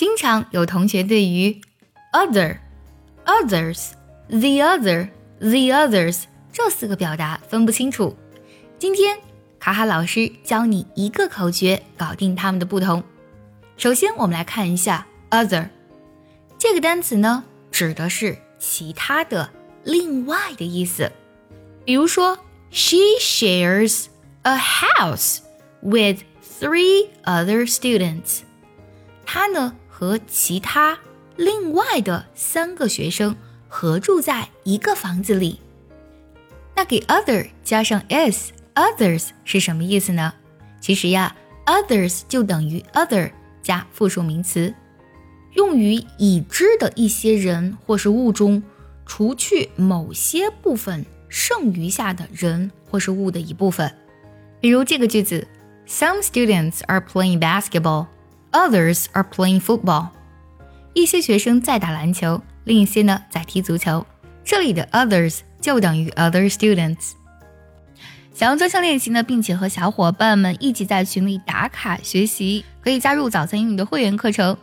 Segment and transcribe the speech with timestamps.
[0.00, 1.60] 经常有同学对于
[2.14, 2.56] other、
[3.26, 3.90] others、
[4.28, 8.16] the other、the others 这四个表达分不清楚。
[8.78, 9.18] 今天
[9.58, 13.04] 卡卡老师教你一个口诀，搞定它们的不同。
[13.76, 15.68] 首先，我们来看一下 other
[16.56, 19.50] 这个单词呢，指的是其他的、
[19.84, 21.12] 另外的意思。
[21.84, 22.38] 比如说
[22.70, 24.06] ，She shares
[24.44, 25.40] a house
[25.82, 26.22] with
[26.58, 28.38] three other students。
[29.26, 30.98] 她呢和其他
[31.36, 33.36] 另外的三个学生
[33.68, 35.60] 合住在一个房子里。
[36.74, 40.32] 那给 other 加上 s，others 是什么意思呢？
[40.80, 43.30] 其实呀，others 就等于 other
[43.62, 44.74] 加复数名词，
[45.52, 48.62] 用于已知的一些人或是物中，
[49.04, 53.94] 除去某些部分剩余下的人或是物的一部分。
[54.62, 55.46] 比如这个句子
[55.86, 58.06] ：Some students are playing basketball,
[58.52, 60.08] others are playing football。
[60.94, 64.06] 一些学生在打篮球，另一些呢在踢足球。
[64.44, 65.40] 这里的 others。
[65.60, 67.12] 就等于 other students。
[68.32, 74.56] 想要专项练习呢，并且和小伙伴们一起在群里打卡学习，可以加入早餐英语的会员课程。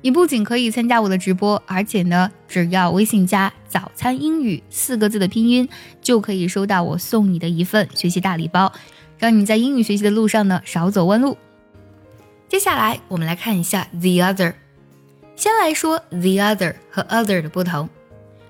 [0.00, 5.68] 你不仅可以参加我的直播，而且呢，只要微信加“早餐英语”四个字的拼音，
[6.00, 8.72] 就可以收到我送你的一份学习大礼包，
[9.18, 11.36] 让你在英语学习的路上呢少走弯路。
[12.48, 14.54] 接下来我们来看一下 the other。
[15.36, 17.88] 先来说 the other 和 other 的不同。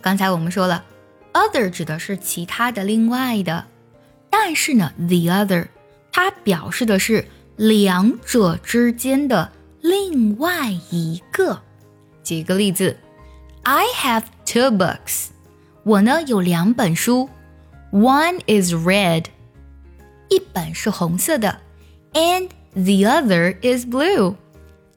[0.00, 0.84] 刚才我们说了。
[1.34, 3.66] Other 指的是其他的、另外的，
[4.28, 5.66] 但是呢，the other
[6.12, 7.26] 它表示的是
[7.56, 11.62] 两者之间的另外一个。
[12.22, 12.98] 举个例子
[13.62, 15.28] ，I have two books，
[15.84, 17.30] 我呢有两本书
[17.92, 19.24] ，One is red，
[20.28, 21.60] 一本是红色的
[22.12, 24.34] ，and the other is blue，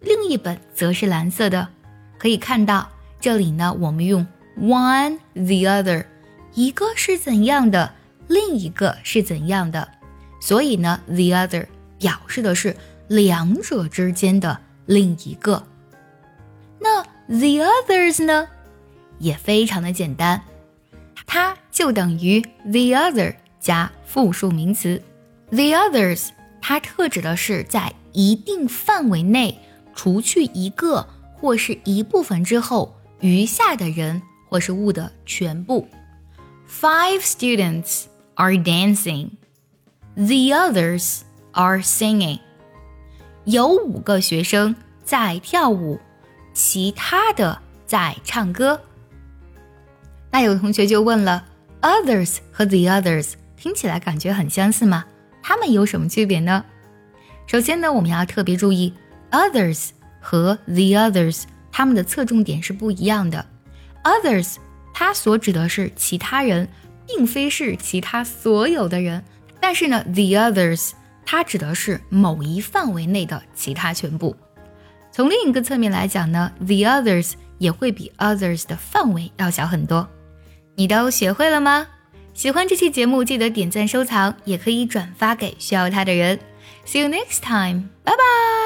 [0.00, 1.68] 另一本则是蓝色的。
[2.18, 2.88] 可以看到
[3.20, 4.26] 这里呢，我们用
[4.58, 6.06] one the other。
[6.54, 7.92] 一个是怎样的，
[8.28, 9.88] 另一个是怎样的，
[10.40, 11.66] 所以呢，the other
[11.98, 12.76] 表示的是
[13.08, 14.56] 两者之间的
[14.86, 15.64] 另一个。
[16.78, 18.46] 那 the others 呢，
[19.18, 20.40] 也非常的简单，
[21.26, 25.02] 它就等于 the other 加复数名词。
[25.50, 26.28] the others
[26.66, 29.58] 它特指的是在一定范围内，
[29.94, 35.86] 除去一个或是一部分之后，余下的人或是物的全部。
[36.66, 38.04] Five students
[38.36, 39.32] are dancing.
[40.14, 41.20] The others
[41.52, 42.40] are singing.
[43.44, 44.74] 有五个学生
[45.04, 46.00] 在跳舞，
[46.54, 48.80] 其他的在唱歌。
[50.30, 51.44] 那有同学就问了
[51.82, 55.04] ：others 和 the others 听起来感觉很相似吗？
[55.46, 56.64] 它们有什么区别呢？
[57.46, 58.94] 首先呢，我们要特别注意
[59.30, 63.44] ，others 和 the others 它们的侧重点是不一样的。
[64.04, 64.56] others
[64.94, 66.66] 它所指的是其他人，
[67.06, 69.22] 并非是其他所有的人。
[69.60, 70.92] 但是呢，the others
[71.26, 74.34] 它指的是某一范围内的其他全部。
[75.12, 80.08] 从另一个侧面来讲呢，the others 也会比 others 的范围要小很多。
[80.74, 81.86] 你都学会了吗？
[82.34, 86.38] 喜欢这期节目，记得点赞收藏，也可以转发给需要它的人。
[86.84, 88.63] See you next time，拜拜。